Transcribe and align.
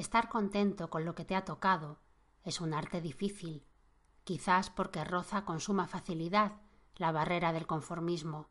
Estar 0.00 0.30
contento 0.30 0.88
con 0.88 1.04
lo 1.04 1.14
que 1.14 1.26
te 1.26 1.36
ha 1.36 1.44
tocado 1.44 1.98
es 2.42 2.62
un 2.62 2.72
arte 2.72 3.02
difícil, 3.02 3.66
quizás 4.24 4.70
porque 4.70 5.04
roza 5.04 5.44
con 5.44 5.60
suma 5.60 5.86
facilidad 5.86 6.62
la 6.96 7.12
barrera 7.12 7.52
del 7.52 7.66
conformismo, 7.66 8.48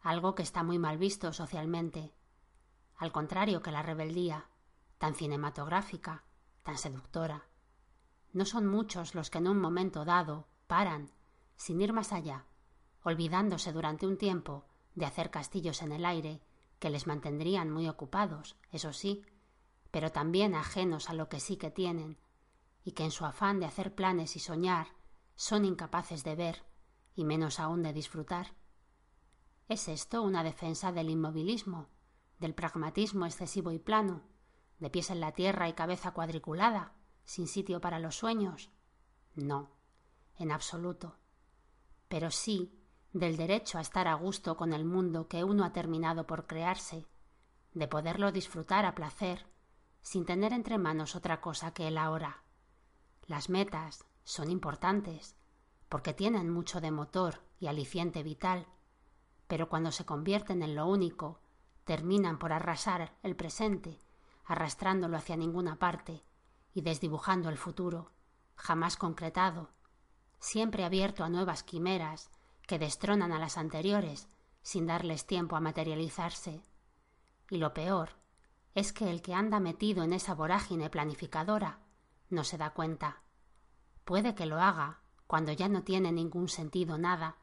algo 0.00 0.34
que 0.34 0.42
está 0.42 0.62
muy 0.62 0.78
mal 0.78 0.96
visto 0.96 1.34
socialmente, 1.34 2.14
al 2.96 3.12
contrario 3.12 3.60
que 3.60 3.70
la 3.70 3.82
rebeldía, 3.82 4.48
tan 4.96 5.14
cinematográfica, 5.14 6.24
tan 6.62 6.78
seductora. 6.78 7.44
No 8.32 8.46
son 8.46 8.66
muchos 8.66 9.14
los 9.14 9.28
que 9.28 9.38
en 9.38 9.48
un 9.48 9.60
momento 9.60 10.06
dado 10.06 10.48
paran, 10.68 11.10
sin 11.56 11.82
ir 11.82 11.92
más 11.92 12.14
allá, 12.14 12.46
olvidándose 13.02 13.74
durante 13.74 14.06
un 14.06 14.16
tiempo 14.16 14.64
de 14.94 15.04
hacer 15.04 15.30
castillos 15.30 15.82
en 15.82 15.92
el 15.92 16.06
aire 16.06 16.40
que 16.78 16.88
les 16.88 17.06
mantendrían 17.06 17.70
muy 17.70 17.90
ocupados, 17.90 18.56
eso 18.72 18.94
sí, 18.94 19.22
pero 19.90 20.12
también 20.12 20.54
ajenos 20.54 21.08
a 21.08 21.14
lo 21.14 21.28
que 21.28 21.40
sí 21.40 21.56
que 21.56 21.70
tienen, 21.70 22.18
y 22.84 22.92
que 22.92 23.04
en 23.04 23.10
su 23.10 23.24
afán 23.24 23.60
de 23.60 23.66
hacer 23.66 23.94
planes 23.94 24.36
y 24.36 24.38
soñar 24.38 24.88
son 25.34 25.64
incapaces 25.64 26.24
de 26.24 26.34
ver, 26.34 26.64
y 27.14 27.24
menos 27.24 27.60
aún 27.60 27.82
de 27.82 27.92
disfrutar. 27.92 28.54
¿Es 29.68 29.88
esto 29.88 30.22
una 30.22 30.42
defensa 30.42 30.92
del 30.92 31.10
inmovilismo, 31.10 31.88
del 32.38 32.54
pragmatismo 32.54 33.26
excesivo 33.26 33.72
y 33.72 33.78
plano, 33.78 34.22
de 34.78 34.90
pies 34.90 35.10
en 35.10 35.20
la 35.20 35.32
tierra 35.32 35.68
y 35.68 35.74
cabeza 35.74 36.12
cuadriculada, 36.12 36.94
sin 37.24 37.46
sitio 37.46 37.80
para 37.80 37.98
los 37.98 38.16
sueños? 38.16 38.70
No, 39.34 39.70
en 40.36 40.52
absoluto. 40.52 41.18
Pero 42.08 42.30
sí 42.30 42.74
del 43.12 43.36
derecho 43.36 43.78
a 43.78 43.80
estar 43.80 44.06
a 44.06 44.14
gusto 44.14 44.56
con 44.56 44.72
el 44.72 44.84
mundo 44.84 45.28
que 45.28 45.44
uno 45.44 45.64
ha 45.64 45.72
terminado 45.72 46.26
por 46.26 46.46
crearse, 46.46 47.06
de 47.74 47.88
poderlo 47.88 48.32
disfrutar 48.32 48.84
a 48.84 48.94
placer 48.94 49.46
sin 50.08 50.24
tener 50.24 50.54
entre 50.54 50.78
manos 50.78 51.14
otra 51.16 51.42
cosa 51.42 51.74
que 51.74 51.86
el 51.86 51.98
ahora. 51.98 52.42
Las 53.26 53.50
metas 53.50 54.06
son 54.24 54.50
importantes, 54.50 55.36
porque 55.90 56.14
tienen 56.14 56.48
mucho 56.48 56.80
de 56.80 56.90
motor 56.90 57.42
y 57.60 57.66
aliciente 57.66 58.22
vital, 58.22 58.66
pero 59.48 59.68
cuando 59.68 59.92
se 59.92 60.06
convierten 60.06 60.62
en 60.62 60.74
lo 60.76 60.86
único, 60.86 61.42
terminan 61.84 62.38
por 62.38 62.54
arrasar 62.54 63.18
el 63.22 63.36
presente, 63.36 64.00
arrastrándolo 64.46 65.14
hacia 65.14 65.36
ninguna 65.36 65.78
parte 65.78 66.24
y 66.72 66.80
desdibujando 66.80 67.50
el 67.50 67.58
futuro, 67.58 68.10
jamás 68.56 68.96
concretado, 68.96 69.74
siempre 70.38 70.84
abierto 70.84 71.22
a 71.22 71.28
nuevas 71.28 71.62
quimeras 71.62 72.30
que 72.66 72.78
destronan 72.78 73.30
a 73.30 73.38
las 73.38 73.58
anteriores 73.58 74.26
sin 74.62 74.86
darles 74.86 75.26
tiempo 75.26 75.54
a 75.54 75.60
materializarse. 75.60 76.62
Y 77.50 77.58
lo 77.58 77.74
peor 77.74 78.17
es 78.78 78.92
que 78.92 79.10
el 79.10 79.22
que 79.22 79.34
anda 79.34 79.58
metido 79.58 80.04
en 80.04 80.12
esa 80.12 80.36
vorágine 80.36 80.88
planificadora 80.88 81.80
no 82.30 82.44
se 82.44 82.58
da 82.58 82.70
cuenta. 82.70 83.22
Puede 84.04 84.36
que 84.36 84.46
lo 84.46 84.60
haga 84.60 85.00
cuando 85.26 85.50
ya 85.50 85.68
no 85.68 85.82
tiene 85.82 86.12
ningún 86.12 86.48
sentido 86.48 86.96
nada, 86.96 87.38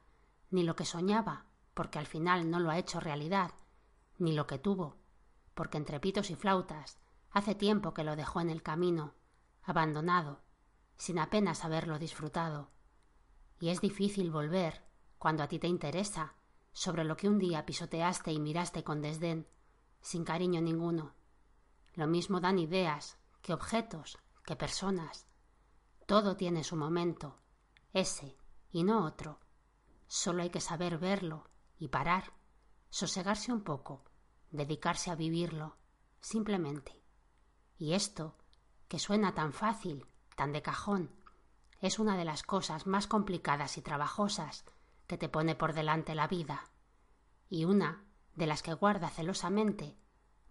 ni 0.49 0.63
lo 0.63 0.77
que 0.77 0.85
soñaba, 0.85 1.45
porque 1.73 1.99
al 1.99 2.05
final 2.05 2.49
no 2.49 2.61
lo 2.61 2.69
ha 2.69 2.77
hecho 2.77 3.01
realidad, 3.01 3.51
ni 4.17 4.31
lo 4.31 4.47
que 4.47 4.59
tuvo, 4.59 4.95
porque 5.53 5.77
entre 5.77 5.99
pitos 5.99 6.29
y 6.29 6.35
flautas 6.35 6.99
hace 7.31 7.53
tiempo 7.53 7.93
que 7.93 8.05
lo 8.05 8.15
dejó 8.15 8.39
en 8.39 8.49
el 8.49 8.63
camino, 8.63 9.13
abandonado, 9.61 10.41
sin 10.95 11.19
apenas 11.19 11.65
haberlo 11.65 11.99
disfrutado. 11.99 12.71
Y 13.59 13.69
es 13.69 13.81
difícil 13.81 14.31
volver, 14.31 14.85
cuando 15.17 15.43
a 15.43 15.49
ti 15.49 15.59
te 15.59 15.67
interesa, 15.67 16.35
sobre 16.71 17.03
lo 17.03 17.17
que 17.17 17.27
un 17.27 17.39
día 17.39 17.65
pisoteaste 17.65 18.31
y 18.31 18.39
miraste 18.39 18.85
con 18.85 19.01
desdén, 19.01 19.49
sin 19.99 20.23
cariño 20.23 20.61
ninguno. 20.61 21.13
Lo 21.95 22.07
mismo 22.07 22.41
dan 22.41 22.59
ideas, 22.59 23.17
que 23.41 23.53
objetos, 23.53 24.17
que 24.45 24.55
personas. 24.55 25.27
Todo 26.05 26.35
tiene 26.35 26.63
su 26.63 26.75
momento, 26.75 27.39
ese 27.93 28.37
y 28.71 28.83
no 28.83 29.05
otro. 29.05 29.39
Solo 30.07 30.43
hay 30.43 30.49
que 30.49 30.59
saber 30.59 30.97
verlo 30.97 31.49
y 31.79 31.87
parar, 31.87 32.33
sosegarse 32.89 33.51
un 33.51 33.63
poco, 33.63 34.03
dedicarse 34.51 35.09
a 35.09 35.15
vivirlo, 35.15 35.77
simplemente. 36.19 37.01
Y 37.77 37.93
esto, 37.93 38.37
que 38.87 38.99
suena 38.99 39.33
tan 39.33 39.53
fácil, 39.53 40.05
tan 40.35 40.51
de 40.51 40.61
cajón, 40.61 41.15
es 41.79 41.97
una 41.97 42.17
de 42.17 42.25
las 42.25 42.43
cosas 42.43 42.87
más 42.87 43.07
complicadas 43.07 43.77
y 43.77 43.81
trabajosas 43.81 44.65
que 45.07 45.17
te 45.17 45.29
pone 45.29 45.55
por 45.55 45.73
delante 45.73 46.13
la 46.13 46.27
vida, 46.27 46.69
y 47.49 47.65
una 47.65 48.05
de 48.35 48.47
las 48.47 48.61
que 48.61 48.73
guarda 48.73 49.09
celosamente 49.09 49.97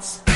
Auto 0.00 0.20
Parts. 0.20 0.29